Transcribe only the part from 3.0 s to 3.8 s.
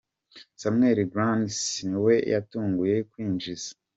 kwinjiza.